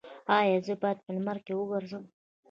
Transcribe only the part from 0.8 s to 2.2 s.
باید په لمر کې وګرځم؟